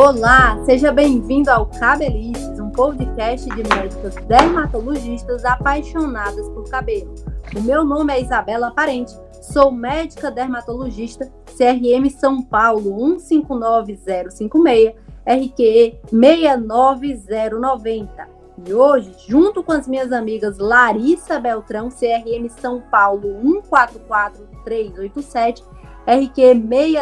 [0.00, 7.12] Olá, seja bem-vindo ao Cabelices, um podcast de médicas dermatologistas apaixonadas por cabelo.
[7.56, 9.12] O meu nome é Isabela Parente,
[9.42, 14.94] sou médica dermatologista, CRM São Paulo 159056,
[15.26, 18.28] RQE 69090.
[18.68, 25.64] E hoje, junto com as minhas amigas Larissa Beltrão, CRM São Paulo 144387,
[26.06, 26.54] RQ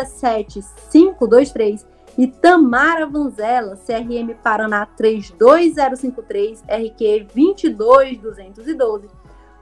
[0.06, 9.08] 67523 e Tamara Vanzella, CRM Paraná 32053, RQ 22212.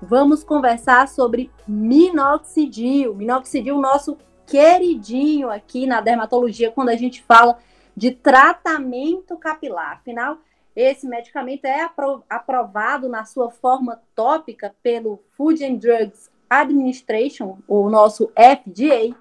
[0.01, 3.15] Vamos conversar sobre minoxidil.
[3.15, 7.59] Minoxidil, nosso queridinho aqui na dermatologia, quando a gente fala
[7.97, 9.95] de tratamento capilar.
[9.95, 10.39] Afinal,
[10.77, 11.89] esse medicamento é
[12.29, 19.17] aprovado na sua forma tópica pelo Food and Drugs Administration, o nosso FDA,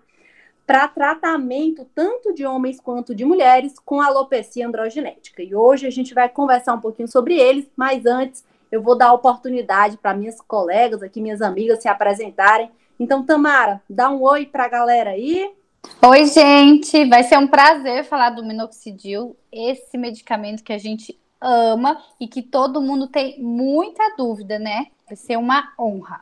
[0.66, 5.44] para tratamento tanto de homens quanto de mulheres com alopecia androgenética.
[5.44, 9.08] E hoje a gente vai conversar um pouquinho sobre eles, mas antes eu vou dar
[9.08, 12.72] a oportunidade para minhas colegas aqui, minhas amigas, se apresentarem.
[13.00, 15.54] Então, Tamara, dá um oi para a galera aí.
[16.02, 17.06] Oi, gente!
[17.06, 22.42] Vai ser um prazer falar do minoxidil, esse medicamento que a gente ama e que
[22.42, 24.88] todo mundo tem muita dúvida, né?
[25.06, 26.22] Vai ser uma honra.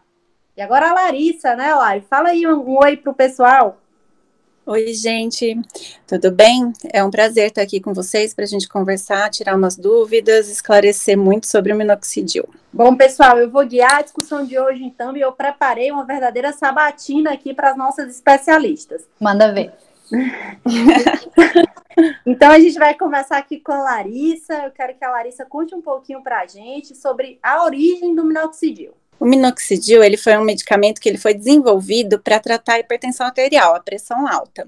[0.58, 2.02] E agora a Larissa, né, Lari?
[2.02, 3.81] Fala aí um, um oi pro pessoal.
[4.64, 5.59] Oi, gente,
[6.06, 6.72] tudo bem?
[6.94, 11.18] É um prazer estar aqui com vocês para a gente conversar, tirar umas dúvidas, esclarecer
[11.18, 12.48] muito sobre o minoxidil.
[12.72, 16.53] Bom, pessoal, eu vou guiar a discussão de hoje, então, e eu preparei uma verdadeira
[16.53, 19.02] sabatina aqui para as nossas especialistas.
[19.20, 19.73] Manda ver.
[22.23, 24.66] então, a gente vai conversar aqui com a Larissa.
[24.66, 28.23] Eu quero que a Larissa conte um pouquinho para a gente sobre a origem do
[28.23, 28.94] minoxidil.
[29.22, 33.75] O minoxidil ele foi um medicamento que ele foi desenvolvido para tratar a hipertensão arterial,
[33.75, 34.67] a pressão alta.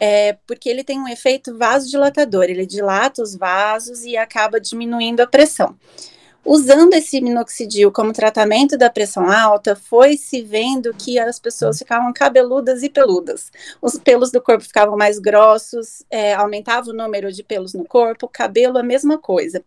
[0.00, 5.28] É, porque ele tem um efeito vasodilatador, ele dilata os vasos e acaba diminuindo a
[5.28, 5.76] pressão.
[6.44, 12.12] Usando esse minoxidil como tratamento da pressão alta, foi se vendo que as pessoas ficavam
[12.12, 13.52] cabeludas e peludas.
[13.80, 18.26] Os pelos do corpo ficavam mais grossos, é, aumentava o número de pelos no corpo,
[18.26, 19.64] cabelo a mesma coisa.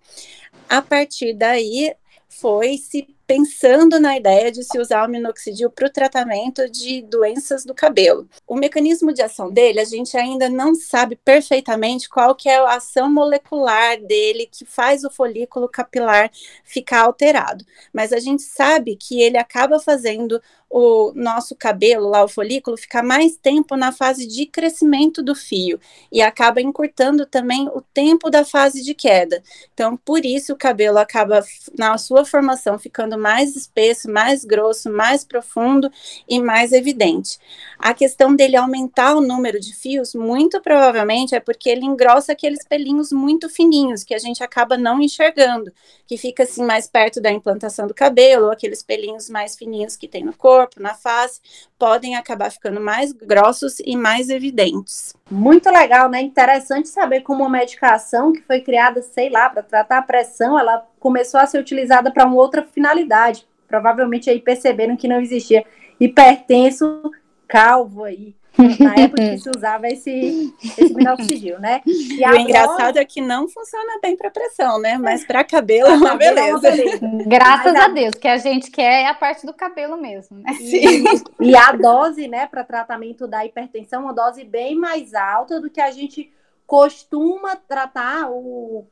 [0.68, 1.96] A partir daí,
[2.28, 7.66] foi se pensando na ideia de se usar o minoxidil para o tratamento de doenças
[7.66, 8.28] do cabelo.
[8.48, 12.76] O mecanismo de ação dele, a gente ainda não sabe perfeitamente qual que é a
[12.76, 16.32] ação molecular dele que faz o folículo capilar
[16.64, 22.28] ficar alterado, mas a gente sabe que ele acaba fazendo o nosso cabelo, lá o
[22.28, 25.80] folículo, ficar mais tempo na fase de crescimento do fio
[26.12, 29.42] e acaba encurtando também o tempo da fase de queda.
[29.74, 31.44] Então, por isso o cabelo acaba
[31.78, 35.92] na sua formação ficando mais espesso, mais grosso, mais profundo
[36.28, 37.38] e mais evidente.
[37.78, 42.66] A questão dele aumentar o número de fios, muito provavelmente é porque ele engrossa aqueles
[42.66, 45.72] pelinhos muito fininhos que a gente acaba não enxergando,
[46.06, 50.24] que fica assim mais perto da implantação do cabelo, aqueles pelinhos mais fininhos que tem
[50.24, 51.42] no corpo, na face,
[51.78, 55.16] podem acabar ficando mais grossos e mais evidentes.
[55.30, 56.22] Muito legal, né?
[56.22, 60.86] Interessante saber como uma medicação que foi criada, sei lá, para tratar a pressão, ela
[61.00, 63.48] começou a ser utilizada para uma outra finalidade.
[63.68, 65.66] Provavelmente aí perceberam que não existia
[66.00, 67.02] hipertenso
[67.48, 68.36] calvo aí.
[68.80, 71.82] Na época que se usava esse, esse minoxidil, né?
[71.86, 74.98] E o engraçado é que não funciona bem para pressão, né?
[74.98, 76.40] Mas para cabelo é uma beleza.
[76.40, 77.00] É uma beleza.
[77.28, 77.86] Graças a...
[77.86, 80.54] a Deus, que a gente quer é a parte do cabelo mesmo, né?
[80.54, 81.06] Sim.
[81.40, 85.70] E, e a dose, né, para tratamento da hipertensão, uma dose bem mais alta do
[85.70, 86.32] que a gente
[86.66, 88.28] costuma tratar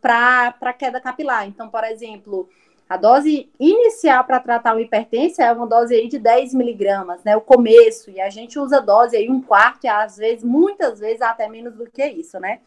[0.01, 1.45] para queda capilar.
[1.45, 2.47] Então, por exemplo,
[2.87, 7.35] a dose inicial para tratar o hipertensão é uma dose aí de 10 miligramas, né?
[7.35, 11.49] O começo, e a gente usa dose aí um quarto, às vezes, muitas vezes, até
[11.49, 12.59] menos do que isso, né?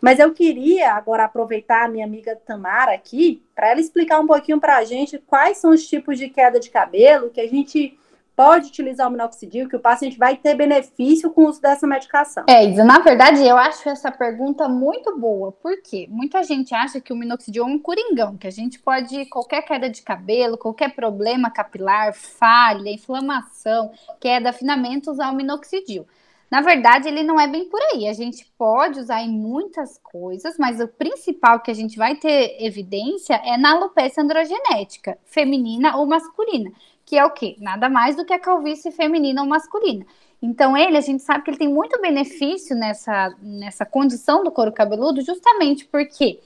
[0.00, 4.60] Mas eu queria agora aproveitar a minha amiga Tamara aqui, para ela explicar um pouquinho
[4.60, 7.98] para a gente quais são os tipos de queda de cabelo que a gente
[8.38, 12.44] pode utilizar o minoxidil, que o paciente vai ter benefício com o uso dessa medicação?
[12.48, 17.12] É, Isa, na verdade, eu acho essa pergunta muito boa, porque muita gente acha que
[17.12, 21.50] o minoxidil é um coringão, que a gente pode, qualquer queda de cabelo, qualquer problema
[21.50, 23.90] capilar, falha, inflamação,
[24.20, 26.06] queda, afinamento, usar o minoxidil.
[26.48, 28.08] Na verdade, ele não é bem por aí.
[28.08, 32.56] A gente pode usar em muitas coisas, mas o principal que a gente vai ter
[32.64, 36.70] evidência é na alopecia androgenética, feminina ou masculina,
[37.08, 37.56] que é o quê?
[37.58, 40.04] Nada mais do que a calvície feminina ou masculina.
[40.42, 44.70] Então, ele, a gente sabe que ele tem muito benefício nessa, nessa condição do couro
[44.70, 46.38] cabeludo, justamente porque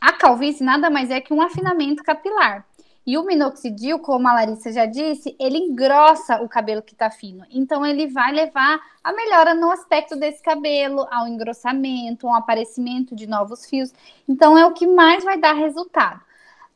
[0.00, 2.64] a calvície nada mais é que um afinamento capilar.
[3.04, 7.44] E o minoxidil, como a Larissa já disse, ele engrossa o cabelo que está fino.
[7.50, 13.26] Então, ele vai levar a melhora no aspecto desse cabelo, ao engrossamento, ao aparecimento de
[13.26, 13.92] novos fios.
[14.28, 16.20] Então, é o que mais vai dar resultado.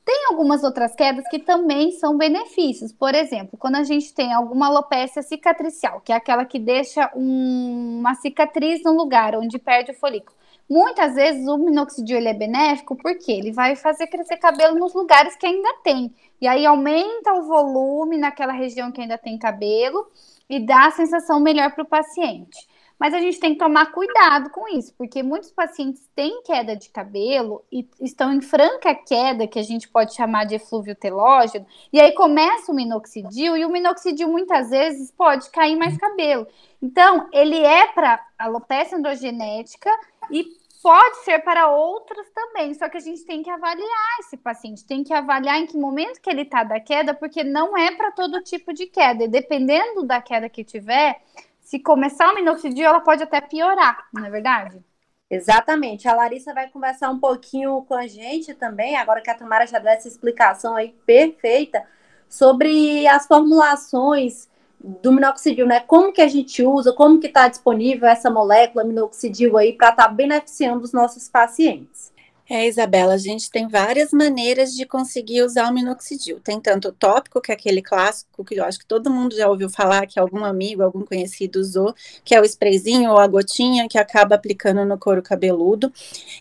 [0.08, 2.90] Tem algumas outras quedas que também são benefícios.
[2.90, 7.99] Por exemplo, quando a gente tem alguma alopecia cicatricial, que é aquela que deixa um,
[7.99, 10.34] uma cicatriz no lugar onde perde o folículo.
[10.66, 15.44] Muitas vezes o minoxidil é benéfico porque ele vai fazer crescer cabelo nos lugares que
[15.44, 16.14] ainda tem.
[16.40, 20.10] E aí aumenta o volume naquela região que ainda tem cabelo
[20.49, 22.66] e dá a sensação melhor para o paciente.
[22.98, 26.88] Mas a gente tem que tomar cuidado com isso, porque muitos pacientes têm queda de
[26.90, 32.00] cabelo e estão em franca queda, que a gente pode chamar de eflúvio telógeno, e
[32.00, 36.46] aí começa o minoxidil, e o minoxidil muitas vezes pode cair mais cabelo.
[36.82, 39.90] Então, ele é para alopecia androgenética
[40.30, 44.84] e pode ser para outros também, só que a gente tem que avaliar esse paciente,
[44.84, 48.12] tem que avaliar em que momento que ele está da queda, porque não é para
[48.12, 51.20] todo tipo de queda, e dependendo da queda que tiver,
[51.69, 54.82] se começar o minoxidil, ela pode até piorar, não é verdade?
[55.29, 56.09] Exatamente.
[56.09, 59.79] A Larissa vai conversar um pouquinho com a gente também, agora que a Tamara já
[59.79, 61.85] deu essa explicação aí perfeita,
[62.26, 64.49] sobre as formulações
[64.81, 65.81] do minoxidil, né?
[65.81, 70.05] Como que a gente usa, como que está disponível essa molécula minoxidil aí para estar
[70.05, 72.15] tá beneficiando os nossos pacientes.
[72.50, 76.40] É, Isabela, a gente tem várias maneiras de conseguir usar o minoxidil.
[76.40, 79.46] Tem tanto o tópico, que é aquele clássico que eu acho que todo mundo já
[79.48, 83.86] ouviu falar, que algum amigo, algum conhecido usou, que é o sprayzinho ou a gotinha
[83.86, 85.92] que acaba aplicando no couro cabeludo.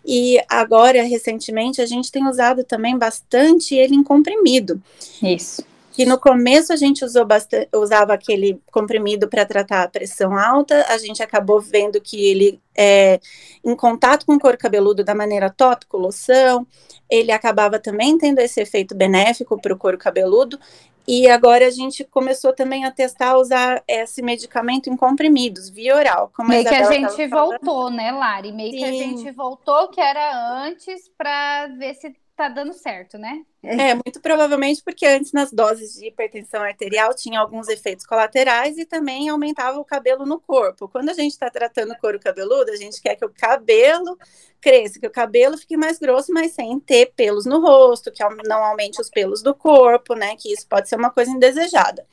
[0.06, 4.82] E agora, recentemente, a gente tem usado também bastante ele em comprimido.
[5.22, 5.62] Isso
[5.98, 10.86] que no começo a gente usou bastante, usava aquele comprimido para tratar a pressão alta,
[10.90, 13.20] a gente acabou vendo que ele é,
[13.66, 16.68] em contato com o couro cabeludo da maneira tópico, loção,
[17.10, 20.60] ele acabava também tendo esse efeito benéfico para o couro cabeludo,
[21.08, 26.32] e agora a gente começou também a testar usar esse medicamento em comprimidos, via oral.
[26.32, 28.52] Como meio a que a gente voltou, né, Lari?
[28.52, 28.78] Meio Sim.
[28.78, 33.44] que a gente voltou que era antes para ver se tá dando certo, né?
[33.64, 38.86] É, muito provavelmente porque antes nas doses de hipertensão arterial tinha alguns efeitos colaterais e
[38.86, 40.88] também aumentava o cabelo no corpo.
[40.88, 44.16] Quando a gente está tratando o couro cabeludo, a gente quer que o cabelo
[44.62, 48.64] cresça, que o cabelo fique mais grosso, mas sem ter pelos no rosto, que não
[48.64, 50.36] aumente os pelos do corpo, né?
[50.38, 52.06] Que isso pode ser uma coisa indesejada.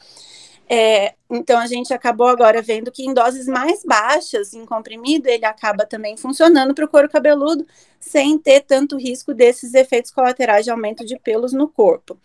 [0.69, 5.45] É, então a gente acabou agora vendo que em doses mais baixas, em comprimido, ele
[5.45, 7.67] acaba também funcionando para o couro cabeludo,
[8.01, 12.19] sem ter tanto risco desses efeitos colaterais de aumento de pelos no corpo.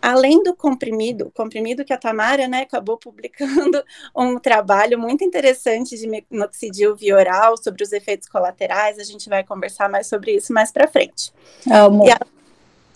[0.00, 3.82] Além do comprimido, comprimido que a Tamara né, acabou publicando
[4.14, 9.44] um trabalho muito interessante de minoxidil via oral sobre os efeitos colaterais, a gente vai
[9.44, 11.32] conversar mais sobre isso mais para frente.
[11.70, 12.06] Amo.
[12.06, 12.18] E a,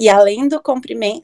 [0.00, 0.62] e além do,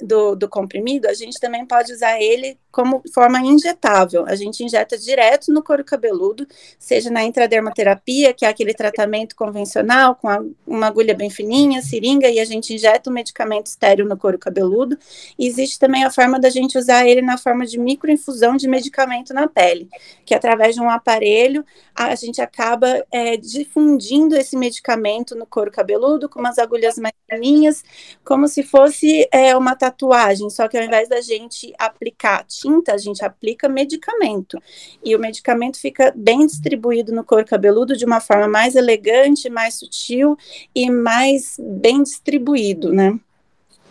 [0.02, 4.26] do, do, comprimido, a gente também pode usar ele como forma injetável.
[4.26, 6.46] A gente injeta direto no couro cabeludo,
[6.78, 12.28] seja na intradermoterapia, que é aquele tratamento convencional, com a, uma agulha bem fininha, seringa,
[12.28, 14.98] e a gente injeta o medicamento estéreo no couro cabeludo.
[15.38, 19.32] E existe também a forma da gente usar ele na forma de microinfusão de medicamento
[19.32, 19.88] na pele,
[20.26, 21.64] que através de um aparelho
[21.94, 27.82] a gente acaba é, difundindo esse medicamento no couro cabeludo com umas agulhas mais fininhas,
[28.22, 32.98] como se fosse é, uma tatuagem, só que ao invés da gente aplicar tinta, a
[32.98, 34.60] gente aplica medicamento.
[35.02, 39.76] E o medicamento fica bem distribuído no couro cabeludo de uma forma mais elegante, mais
[39.76, 40.36] sutil
[40.74, 43.18] e mais bem distribuído, né?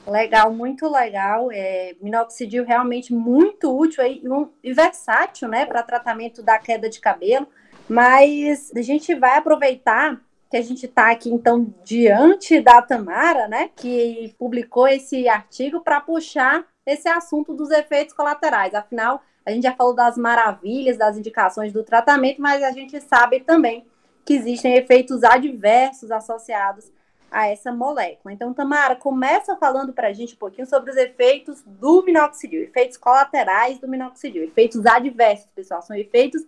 [0.08, 1.50] Legal, muito legal.
[1.52, 4.22] É, minoxidil realmente muito útil aí,
[4.64, 7.48] e versátil, né, para tratamento da queda de cabelo.
[7.90, 13.70] Mas a gente vai aproveitar que a gente está aqui, então, diante da Tamara, né,
[13.76, 18.74] que publicou esse artigo para puxar esse assunto dos efeitos colaterais.
[18.76, 23.40] Afinal, a gente já falou das maravilhas, das indicações do tratamento, mas a gente sabe
[23.40, 23.86] também
[24.24, 26.92] que existem efeitos adversos associados
[27.32, 28.34] a essa molécula.
[28.34, 32.98] Então, Tamara, começa falando para a gente um pouquinho sobre os efeitos do minoxidil, efeitos
[32.98, 36.44] colaterais do minoxidil, efeitos adversos, pessoal, são efeitos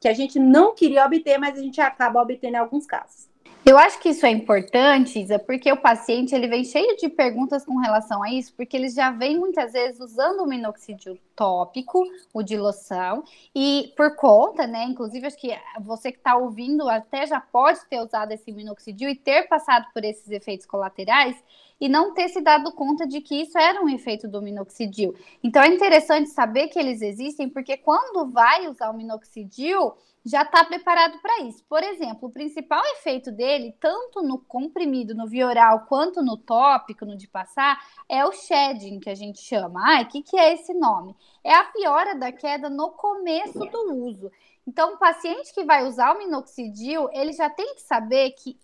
[0.00, 3.31] que a gente não queria obter, mas a gente acaba obtendo em alguns casos.
[3.64, 7.64] Eu acho que isso é importante, Isa, porque o paciente ele vem cheio de perguntas
[7.64, 12.02] com relação a isso, porque eles já vêm muitas vezes usando o minoxidil tópico,
[12.34, 13.22] o de loção,
[13.54, 14.84] e por conta, né?
[14.84, 19.14] Inclusive, acho que você que está ouvindo até já pode ter usado esse minoxidil e
[19.14, 21.36] ter passado por esses efeitos colaterais.
[21.82, 25.16] E não ter se dado conta de que isso era um efeito do minoxidil.
[25.42, 29.92] Então é interessante saber que eles existem, porque quando vai usar o minoxidil,
[30.24, 31.64] já está preparado para isso.
[31.68, 37.04] Por exemplo, o principal efeito dele, tanto no comprimido, no via oral, quanto no tópico,
[37.04, 37.76] no de passar,
[38.08, 39.80] é o shedding, que a gente chama.
[39.84, 41.16] Ah, o que, que é esse nome?
[41.42, 44.30] É a piora da queda no começo do uso.
[44.64, 48.56] Então, o paciente que vai usar o minoxidil, ele já tem que saber que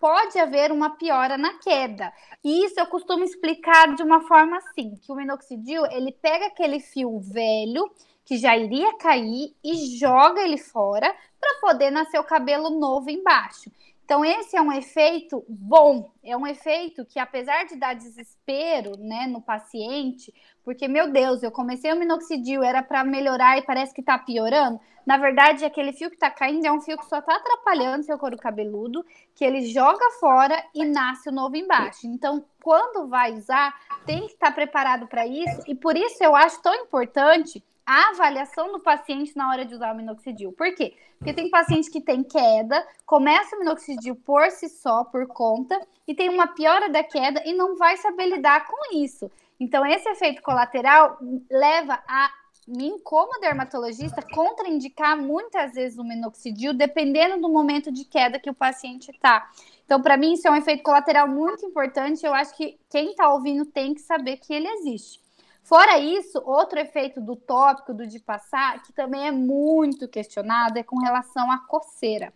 [0.00, 2.12] pode haver uma piora na queda.
[2.44, 6.78] E isso eu costumo explicar de uma forma assim, que o minoxidil, ele pega aquele
[6.78, 7.90] fio velho
[8.24, 13.70] que já iria cair e joga ele fora para poder nascer o cabelo novo embaixo.
[14.08, 19.26] Então, esse é um efeito bom, é um efeito que, apesar de dar desespero né,
[19.26, 20.32] no paciente,
[20.64, 24.80] porque, meu Deus, eu comecei o minoxidil, era para melhorar e parece que está piorando.
[25.04, 28.16] Na verdade, aquele fio que está caindo é um fio que só está atrapalhando seu
[28.16, 32.06] couro cabeludo, que ele joga fora e nasce o novo embaixo.
[32.06, 36.62] Então, quando vai usar, tem que estar preparado para isso, e por isso eu acho
[36.62, 40.52] tão importante a avaliação do paciente na hora de usar o minoxidil.
[40.52, 40.94] Por quê?
[41.16, 45.74] Porque tem paciente que tem queda, começa o minoxidil por si só, por conta,
[46.06, 49.30] e tem uma piora da queda e não vai saber lidar com isso.
[49.58, 51.16] Então, esse efeito colateral
[51.50, 52.30] leva a
[52.66, 58.54] mim, como dermatologista, contraindicar muitas vezes o minoxidil, dependendo do momento de queda que o
[58.54, 59.50] paciente está.
[59.86, 62.26] Então, para mim, isso é um efeito colateral muito importante.
[62.26, 65.26] Eu acho que quem está ouvindo tem que saber que ele existe.
[65.62, 70.82] Fora isso, outro efeito do tópico, do de passar, que também é muito questionado, é
[70.82, 72.32] com relação à coceira.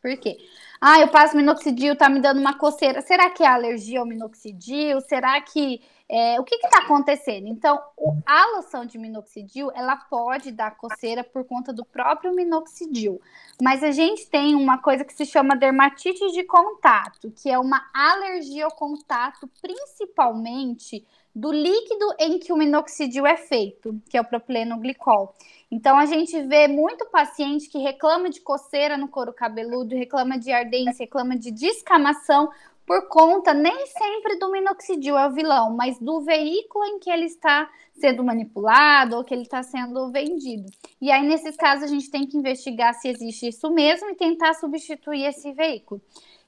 [0.00, 0.38] Por quê?
[0.80, 3.02] Ah, eu passo minoxidil, tá me dando uma coceira.
[3.02, 5.00] Será que é alergia ao minoxidil?
[5.02, 5.80] Será que.
[6.10, 7.48] É, o que está acontecendo?
[7.48, 13.20] Então, o, a loção de minoxidil, ela pode dar coceira por conta do próprio minoxidil.
[13.60, 17.84] Mas a gente tem uma coisa que se chama dermatite de contato, que é uma
[17.92, 24.24] alergia ao contato, principalmente do líquido em que o minoxidil é feito, que é o
[24.24, 25.36] propileno glicol.
[25.70, 30.50] Então a gente vê muito paciente que reclama de coceira no couro cabeludo, reclama de
[30.50, 32.50] ardência, reclama de descamação
[32.88, 37.26] por conta nem sempre do minoxidil é o vilão, mas do veículo em que ele
[37.26, 40.64] está sendo manipulado ou que ele está sendo vendido.
[40.98, 44.54] E aí, nesses casos, a gente tem que investigar se existe isso mesmo e tentar
[44.54, 46.00] substituir esse veículo.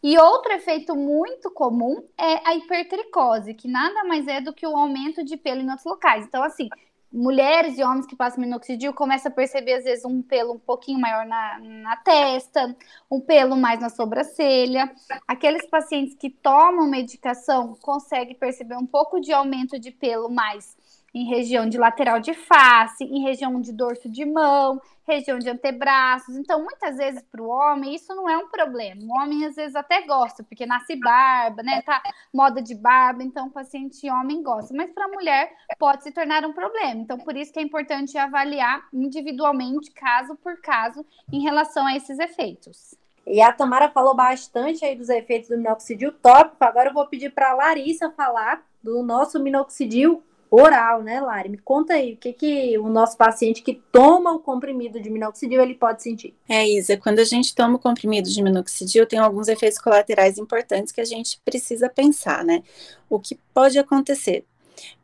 [0.03, 4.75] E outro efeito muito comum é a hipertricose, que nada mais é do que o
[4.75, 6.25] aumento de pelo em outros locais.
[6.25, 6.71] Então, assim,
[7.13, 11.01] mulheres e homens que passam minoxidil começam a perceber, às vezes, um pelo um pouquinho
[11.01, 12.77] maior na, na testa,
[13.11, 14.91] um pelo mais na sobrancelha.
[15.27, 20.77] Aqueles pacientes que tomam medicação conseguem perceber um pouco de aumento de pelo mais
[21.15, 26.37] em região de lateral de face, em região de dorso de mão, região de antebraços.
[26.37, 29.01] Então, muitas vezes para o homem isso não é um problema.
[29.03, 31.83] O homem às vezes até gosta, porque nasce barba, né?
[31.83, 32.01] Tá
[32.33, 34.75] moda de barba, então o paciente homem gosta.
[34.75, 37.01] Mas para a mulher pode se tornar um problema.
[37.01, 42.19] Então, por isso que é importante avaliar individualmente, caso por caso, em relação a esses
[42.19, 42.95] efeitos.
[43.27, 46.65] E a Tamara falou bastante aí dos efeitos do minoxidil tópico.
[46.65, 51.49] Agora eu vou pedir para a Larissa falar do nosso minoxidil oral, né, Lari?
[51.49, 55.63] Me conta aí, o que, que o nosso paciente que toma o comprimido de minoxidil,
[55.63, 56.35] ele pode sentir?
[56.49, 60.93] É, Isa, quando a gente toma o comprimido de minoxidil, tem alguns efeitos colaterais importantes
[60.93, 62.63] que a gente precisa pensar, né?
[63.09, 64.45] O que pode acontecer?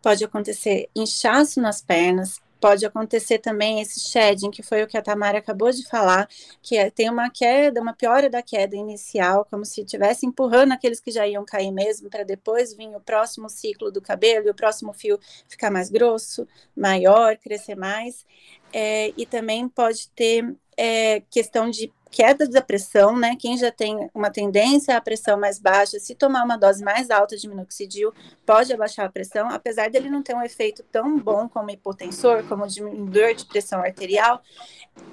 [0.03, 5.03] Pode acontecer inchaço nas pernas, pode acontecer também esse shedding, que foi o que a
[5.03, 6.29] Tamara acabou de falar,
[6.61, 10.99] que é, tem uma queda, uma piora da queda inicial, como se estivesse empurrando aqueles
[10.99, 14.55] que já iam cair mesmo, para depois vir o próximo ciclo do cabelo e o
[14.55, 16.45] próximo fio ficar mais grosso,
[16.77, 18.27] maior, crescer mais.
[18.73, 23.37] É, e também pode ter é, questão de queda da pressão, né?
[23.39, 27.37] Quem já tem uma tendência à pressão mais baixa, se tomar uma dose mais alta
[27.37, 28.13] de minoxidil,
[28.45, 32.67] pode abaixar a pressão, apesar dele não ter um efeito tão bom como hipotensor, como
[32.67, 34.41] diminuidor de pressão arterial,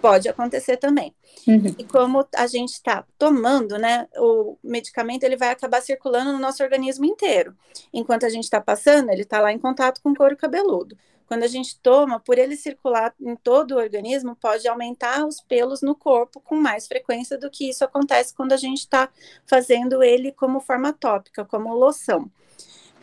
[0.01, 1.13] pode acontecer também.
[1.47, 1.75] Uhum.
[1.77, 6.63] E como a gente está tomando, né, o medicamento ele vai acabar circulando no nosso
[6.63, 7.55] organismo inteiro.
[7.93, 10.97] Enquanto a gente está passando, ele está lá em contato com o couro cabeludo.
[11.33, 15.81] Quando a gente toma, por ele circular em todo o organismo, pode aumentar os pelos
[15.81, 19.09] no corpo com mais frequência do que isso acontece quando a gente está
[19.43, 22.29] fazendo ele como forma tópica, como loção.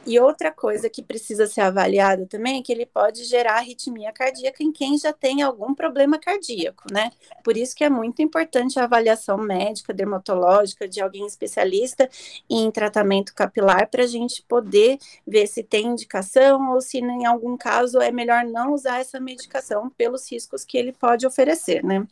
[0.06, 4.62] E outra coisa que precisa ser avaliada também é que ele pode gerar arritmia cardíaca
[4.62, 7.10] em quem já tem algum problema cardíaco, né?
[7.44, 12.08] Por isso que é muito importante a avaliação médica, dermatológica, de alguém especialista
[12.48, 17.56] em tratamento capilar, para a gente poder ver se tem indicação ou se em algum
[17.56, 22.06] caso é melhor não usar essa medicação pelos riscos que ele pode oferecer, né?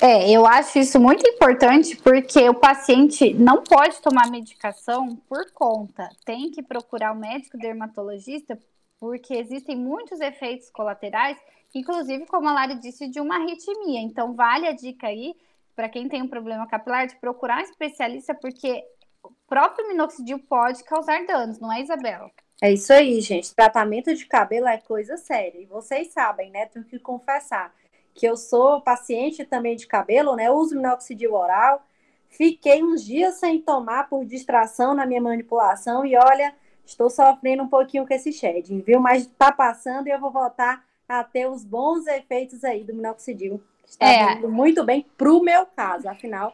[0.00, 6.08] É, eu acho isso muito importante porque o paciente não pode tomar medicação por conta.
[6.24, 8.56] Tem que procurar o médico dermatologista
[9.00, 11.36] porque existem muitos efeitos colaterais,
[11.74, 14.00] inclusive, como a Lari disse, de uma arritmia.
[14.00, 15.34] Então, vale a dica aí
[15.74, 18.84] para quem tem um problema capilar de procurar um especialista porque
[19.22, 22.30] o próprio minoxidil pode causar danos, não é, Isabela?
[22.62, 23.54] É isso aí, gente.
[23.54, 25.60] Tratamento de cabelo é coisa séria.
[25.60, 26.66] E vocês sabem, né?
[26.66, 27.72] Tenho que confessar
[28.18, 30.50] que eu sou paciente também de cabelo, né?
[30.50, 31.86] Uso minoxidil oral.
[32.28, 36.52] Fiquei uns dias sem tomar por distração na minha manipulação e olha,
[36.84, 38.98] estou sofrendo um pouquinho com esse shedding, viu?
[38.98, 43.62] Mas tá passando e eu vou voltar a ter os bons efeitos aí do minoxidil.
[43.86, 44.32] Está é.
[44.32, 46.52] indo muito bem pro meu caso, afinal,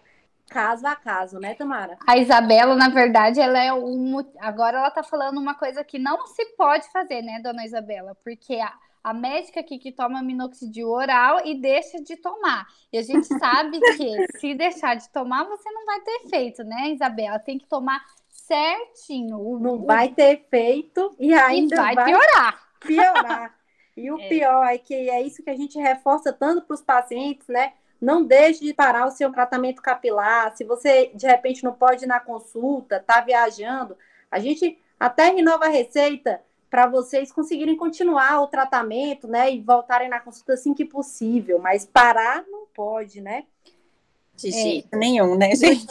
[0.51, 1.97] caso a caso, né, Tamara?
[2.07, 4.23] A Isabela, na verdade, ela é um.
[4.39, 8.15] Agora ela tá falando uma coisa que não se pode fazer, né, dona Isabela?
[8.23, 8.71] Porque a
[9.05, 12.67] a médica aqui que toma minoxidil oral e deixa de tomar.
[12.91, 16.89] E a gente sabe que se deixar de tomar, você não vai ter efeito, né,
[16.89, 17.39] Isabela?
[17.39, 19.59] Tem que tomar certinho.
[19.61, 22.69] Não vai ter efeito e ainda e vai, vai piorar.
[22.81, 23.55] Piorar.
[23.95, 24.29] E o é.
[24.29, 27.75] pior é que é isso que a gente reforça tanto para os pacientes, né?
[28.01, 30.57] Não deixe de parar o seu tratamento capilar.
[30.57, 33.97] Se você, de repente, não pode ir na consulta, tá viajando,
[34.31, 36.43] a gente até renova a receita
[36.75, 41.87] para vocês conseguirem continuar o tratamento, né, e voltarem na consulta assim que possível, mas
[41.87, 43.45] parar não pode, né?
[44.35, 44.51] De é.
[44.51, 44.97] jeito é.
[44.97, 45.87] nenhum, né, gente?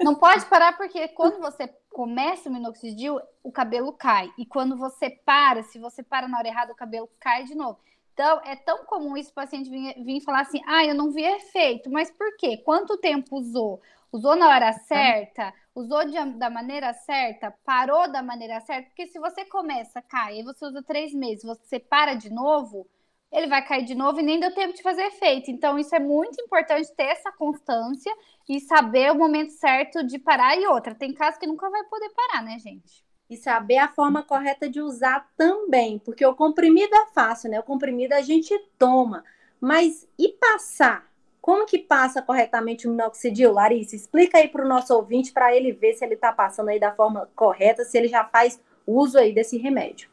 [0.00, 4.32] Não pode parar porque quando você começa o minoxidil, o cabelo cai.
[4.38, 7.80] E quando você para, se você para na hora errada, o cabelo cai de novo.
[8.14, 11.24] Então, é tão comum isso o paciente vir, vir falar assim: ah, eu não vi
[11.24, 11.90] efeito.
[11.90, 12.56] Mas por quê?
[12.58, 13.82] Quanto tempo usou?
[14.12, 15.52] Usou na hora certa?
[15.74, 17.50] Usou de, da maneira certa?
[17.64, 18.88] Parou da maneira certa?
[18.88, 22.88] Porque se você começa, cai, e você usa três meses, você para de novo,
[23.32, 25.50] ele vai cair de novo e nem deu tempo de fazer efeito.
[25.50, 28.12] Então, isso é muito importante ter essa constância
[28.48, 30.56] e saber o momento certo de parar.
[30.56, 33.04] E outra, tem casos que nunca vai poder parar, né, gente?
[33.28, 37.60] E saber a forma correta de usar também, porque o comprimido é fácil, né?
[37.60, 39.24] O comprimido a gente toma,
[39.60, 41.09] mas e passar?
[41.40, 43.96] Como que passa corretamente o minoxidil, Larissa?
[43.96, 46.92] Explica aí para o nosso ouvinte, para ele ver se ele está passando aí da
[46.92, 50.10] forma correta, se ele já faz uso aí desse remédio.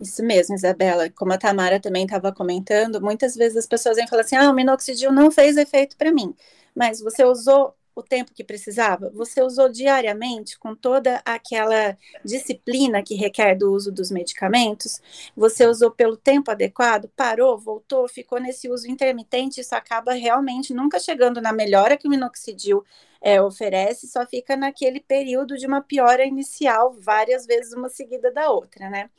[0.00, 1.10] Isso mesmo, Isabela.
[1.10, 4.54] Como a Tamara também estava comentando, muitas vezes as pessoas vêm falar assim: ah, o
[4.54, 6.34] minoxidil não fez efeito para mim.
[6.74, 9.10] Mas você usou o tempo que precisava?
[9.14, 15.00] Você usou diariamente com toda aquela disciplina que requer do uso dos medicamentos?
[15.34, 17.10] Você usou pelo tempo adequado?
[17.16, 19.62] Parou, voltou, ficou nesse uso intermitente?
[19.62, 22.84] Isso acaba realmente nunca chegando na melhora que o minoxidil
[23.18, 28.50] é, oferece, só fica naquele período de uma piora inicial, várias vezes uma seguida da
[28.50, 29.10] outra, né?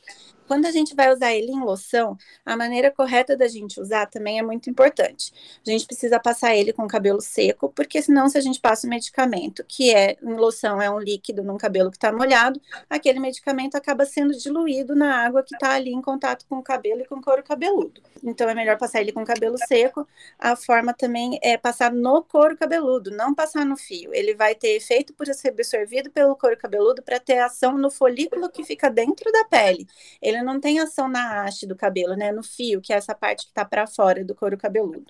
[0.47, 4.39] Quando a gente vai usar ele em loção, a maneira correta da gente usar também
[4.39, 5.33] é muito importante.
[5.65, 8.87] A gente precisa passar ele com o cabelo seco, porque senão, se a gente passa
[8.87, 13.19] o medicamento, que é em loção, é um líquido num cabelo que está molhado, aquele
[13.19, 17.05] medicamento acaba sendo diluído na água que está ali em contato com o cabelo e
[17.05, 18.01] com o couro cabeludo.
[18.23, 20.07] Então, é melhor passar ele com o cabelo seco.
[20.39, 24.13] A forma também é passar no couro cabeludo, não passar no fio.
[24.13, 28.49] Ele vai ter efeito por ser absorvido pelo couro cabeludo para ter ação no folículo
[28.49, 29.87] que fica dentro da pele.
[30.21, 32.31] Ele ele não tem ação na haste do cabelo, né?
[32.31, 35.05] No fio, que é essa parte que está para fora do couro cabeludo.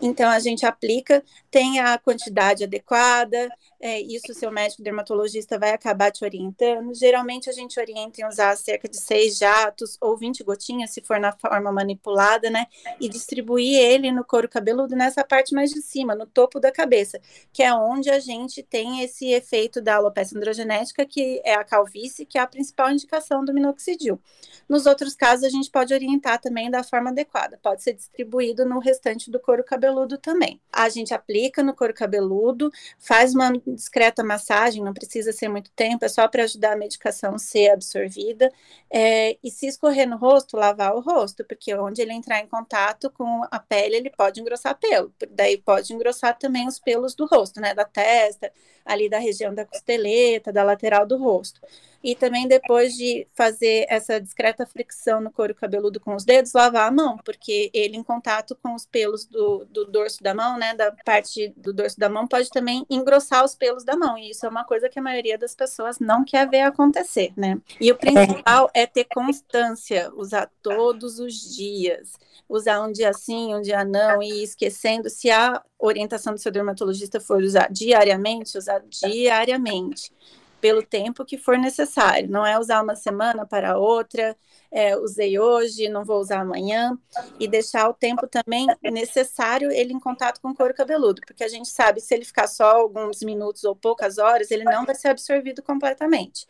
[0.00, 3.48] Então, a gente aplica, tem a quantidade adequada,
[3.80, 6.94] é, isso seu médico dermatologista vai acabar te orientando.
[6.94, 11.20] Geralmente, a gente orienta em usar cerca de seis jatos ou 20 gotinhas, se for
[11.20, 12.66] na forma manipulada, né?
[13.00, 17.20] E distribuir ele no couro cabeludo nessa parte mais de cima, no topo da cabeça,
[17.52, 22.26] que é onde a gente tem esse efeito da alopecia androgenética, que é a calvície,
[22.26, 24.20] que é a principal indicação do minoxidil.
[24.68, 28.78] Nos outros casos, a gente pode orientar também da forma adequada, pode ser distribuído no
[28.78, 30.60] restante do couro cabeludo também.
[30.72, 36.04] A gente aplica no couro cabeludo, faz uma discreta massagem, não precisa ser muito tempo,
[36.04, 38.50] é só para ajudar a medicação a ser absorvida.
[38.90, 43.10] É, e se escorrer no rosto, lavar o rosto, porque onde ele entrar em contato
[43.10, 45.12] com a pele, ele pode engrossar pelo.
[45.30, 47.74] Daí pode engrossar também os pelos do rosto, né?
[47.74, 48.50] Da testa,
[48.84, 51.60] ali da região da costeleta, da lateral do rosto
[52.02, 56.88] e também depois de fazer essa discreta fricção no couro cabeludo com os dedos, lavar
[56.88, 60.74] a mão, porque ele em contato com os pelos do, do dorso da mão, né,
[60.74, 64.46] da parte do dorso da mão, pode também engrossar os pelos da mão, e isso
[64.46, 67.60] é uma coisa que a maioria das pessoas não quer ver acontecer, né.
[67.80, 72.12] E o principal é ter constância, usar todos os dias,
[72.48, 77.20] usar um dia sim, um dia não, e esquecendo, se a orientação do seu dermatologista
[77.20, 80.12] for usar diariamente, usar diariamente
[80.60, 82.28] pelo tempo que for necessário.
[82.28, 84.36] Não é usar uma semana para outra,
[84.70, 86.98] é, usei hoje, não vou usar amanhã,
[87.38, 91.48] e deixar o tempo também necessário ele em contato com o couro cabeludo, porque a
[91.48, 95.08] gente sabe se ele ficar só alguns minutos ou poucas horas, ele não vai ser
[95.08, 96.46] absorvido completamente.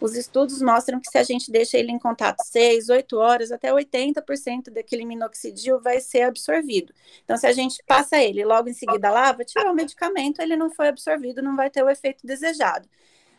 [0.00, 3.72] Os estudos mostram que se a gente deixa ele em contato 6, 8 horas, até
[3.72, 6.92] 80% daquele minoxidil vai ser absorvido.
[7.24, 10.70] Então, se a gente passa ele logo em seguida lava, tirar o medicamento, ele não
[10.70, 12.88] foi absorvido, não vai ter o efeito desejado.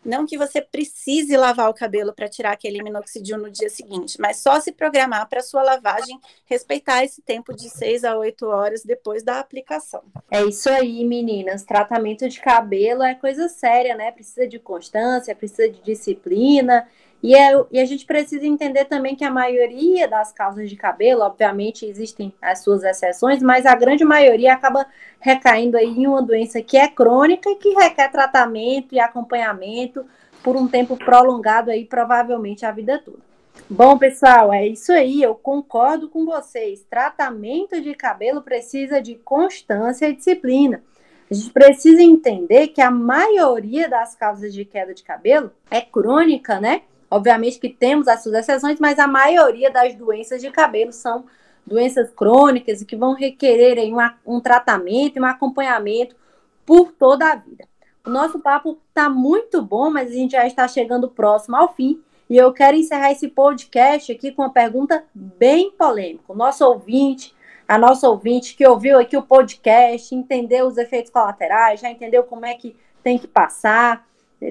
[0.06, 4.38] Não que você precise lavar o cabelo para tirar aquele minoxidil no dia seguinte, mas
[4.38, 9.24] só se programar para sua lavagem respeitar esse tempo de 6 a 8 horas depois
[9.24, 10.04] da aplicação.
[10.30, 11.63] É isso aí, meninas.
[11.63, 14.12] Tratamento de cabelo é coisa séria, né?
[14.12, 16.88] Precisa de constância, precisa de disciplina.
[17.26, 21.24] E, é, e, a gente precisa entender também que a maioria das causas de cabelo,
[21.24, 24.86] obviamente existem as suas exceções, mas a grande maioria acaba
[25.20, 30.06] recaindo aí em uma doença que é crônica e que requer tratamento e acompanhamento
[30.44, 33.18] por um tempo prolongado aí, provavelmente a vida toda.
[33.68, 36.86] Bom, pessoal, é isso aí, eu concordo com vocês.
[36.88, 40.84] Tratamento de cabelo precisa de constância e disciplina.
[41.32, 46.60] A gente precisa entender que a maioria das causas de queda de cabelo é crônica,
[46.60, 46.84] né?
[47.10, 51.26] Obviamente que temos as suas exceções, mas a maioria das doenças de cabelo são
[51.65, 56.15] doenças crônicas e que vão requerer aí, um, um tratamento e um acompanhamento
[56.65, 57.68] por toda a vida.
[58.06, 62.02] O nosso papo está muito bom, mas a gente já está chegando próximo ao fim.
[62.30, 66.24] E eu quero encerrar esse podcast aqui com uma pergunta bem polêmica.
[66.28, 67.36] O nosso ouvinte,
[67.68, 72.46] a nossa ouvinte que ouviu aqui o podcast, entendeu os efeitos colaterais, já entendeu como
[72.46, 74.08] é que tem que passar,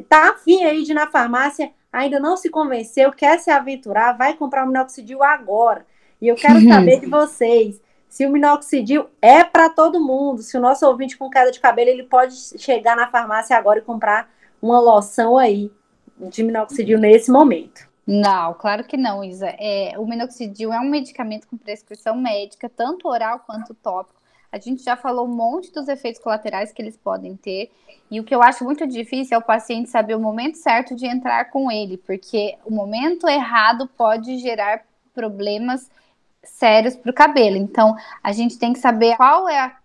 [0.09, 4.35] tá afim aí de ir na farmácia ainda não se convenceu, quer se aventurar, vai
[4.35, 5.87] comprar o minoxidil agora.
[6.21, 10.61] E eu quero saber de vocês se o minoxidil é para todo mundo, se o
[10.61, 14.29] nosso ouvinte com queda de cabelo ele pode chegar na farmácia agora e comprar
[14.61, 15.71] uma loção aí
[16.17, 17.89] de minoxidil nesse momento.
[18.07, 19.49] Não, claro que não, Isa.
[19.59, 24.21] É, o minoxidil é um medicamento com prescrição médica, tanto oral quanto tópico.
[24.55, 27.73] A gente já falou um monte dos efeitos colaterais que eles podem ter.
[28.09, 31.07] E o que eu acho muito difícil é o paciente saber o momento certo de
[31.07, 35.91] entrar com ele, porque o momento errado pode gerar problemas
[36.45, 37.57] sérios para o cabelo.
[37.57, 39.77] Então, a gente tem que saber qual é a,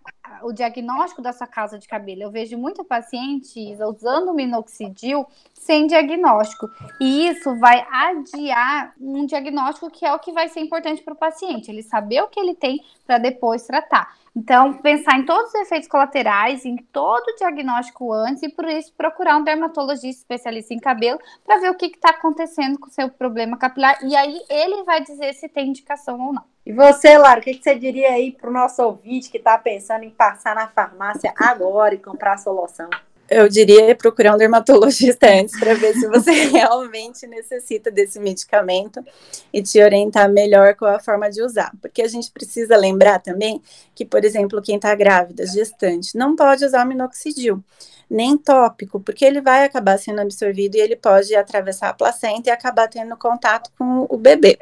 [0.44, 2.22] o diagnóstico da sua causa de cabelo.
[2.22, 6.70] Eu vejo muita paciente usando minoxidil sem diagnóstico.
[7.02, 11.18] E isso vai adiar um diagnóstico que é o que vai ser importante para o
[11.18, 14.19] paciente, ele saber o que ele tem para depois tratar.
[14.36, 18.94] Então, pensar em todos os efeitos colaterais, em todo o diagnóstico antes, e por isso
[18.96, 23.10] procurar um dermatologista especialista em cabelo para ver o que está acontecendo com o seu
[23.10, 23.98] problema capilar.
[24.04, 26.44] E aí ele vai dizer se tem indicação ou não.
[26.66, 29.58] E você, Lara, o que, que você diria aí para o nosso ouvinte que está
[29.58, 32.90] pensando em passar na farmácia agora e comprar a solução?
[33.30, 39.04] Eu diria procurar um dermatologista antes para ver se você realmente necessita desse medicamento
[39.54, 41.72] e te orientar melhor com a forma de usar.
[41.82, 43.62] Porque a gente precisa lembrar também
[43.94, 47.64] que, por exemplo, quem está grávida, gestante, não pode usar minoxidil,
[48.10, 52.52] nem tópico, porque ele vai acabar sendo absorvido e ele pode atravessar a placenta e
[52.52, 54.58] acabar tendo contato com o bebê.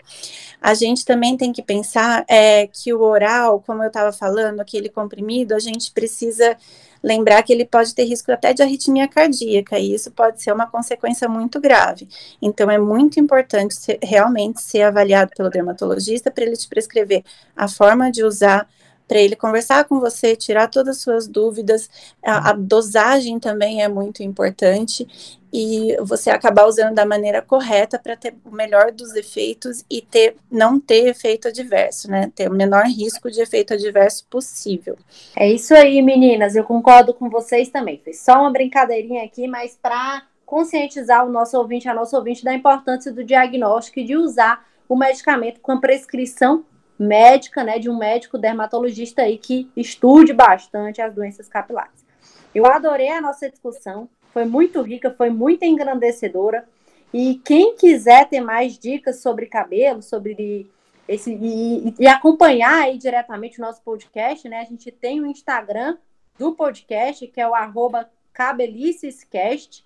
[0.61, 4.89] A gente também tem que pensar é, que o oral, como eu estava falando, aquele
[4.89, 6.57] comprimido, a gente precisa
[7.03, 10.67] lembrar que ele pode ter risco até de arritmia cardíaca, e isso pode ser uma
[10.67, 12.07] consequência muito grave.
[12.41, 17.23] Então, é muito importante ser, realmente ser avaliado pelo dermatologista para ele te prescrever
[17.55, 18.67] a forma de usar
[19.07, 21.89] para ele conversar com você, tirar todas as suas dúvidas.
[22.23, 25.07] A, a, dosagem também é muito importante
[25.51, 30.35] e você acabar usando da maneira correta para ter o melhor dos efeitos e ter
[30.51, 32.31] não ter efeito adverso, né?
[32.35, 34.97] Ter o menor risco de efeito adverso possível.
[35.35, 36.55] É isso aí, meninas.
[36.55, 38.01] Eu concordo com vocês também.
[38.03, 42.53] Foi só uma brincadeirinha aqui, mas para conscientizar o nosso ouvinte, a nossa ouvinte da
[42.53, 46.65] importância do diagnóstico e de usar o medicamento com a prescrição
[46.97, 52.05] médica, né, de um médico dermatologista aí que estude bastante as doenças capilares.
[52.53, 56.67] Eu adorei a nossa discussão, foi muito rica, foi muito engrandecedora.
[57.13, 60.69] E quem quiser ter mais dicas sobre cabelo, sobre
[61.07, 64.59] esse e, e acompanhar aí diretamente o nosso podcast, né?
[64.59, 65.97] A gente tem o Instagram
[66.37, 69.85] do podcast, que é o arroba cabelicescast.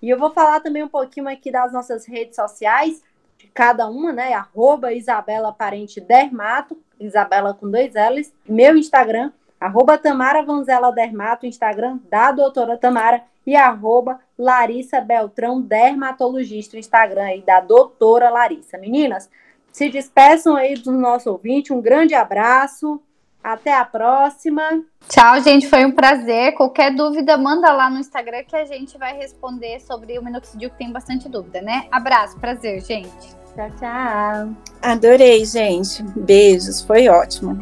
[0.00, 3.02] E eu vou falar também um pouquinho aqui das nossas redes sociais
[3.40, 4.34] de cada uma, né?
[4.34, 8.32] Arroba Isabela Parente Dermato, Isabela com dois L's.
[8.46, 13.22] Meu Instagram, arroba Tamara Vanzela Dermato, Instagram da doutora Tamara.
[13.46, 18.76] E arroba Larissa Beltrão, dermatologista, Instagram aí da doutora Larissa.
[18.76, 19.30] Meninas,
[19.72, 23.00] se despeçam aí do nosso ouvinte, um grande abraço
[23.42, 24.62] Até a próxima.
[25.08, 25.66] Tchau, gente.
[25.66, 26.54] Foi um prazer.
[26.54, 30.76] Qualquer dúvida, manda lá no Instagram que a gente vai responder sobre o minoxidil, que
[30.76, 31.86] tem bastante dúvida, né?
[31.90, 33.34] Abraço, prazer, gente.
[33.54, 34.54] Tchau, tchau.
[34.82, 36.02] Adorei, gente.
[36.16, 37.58] Beijos, foi ótimo.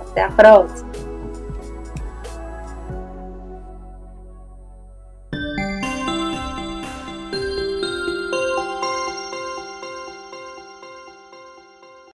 [0.00, 1.07] Até a próxima.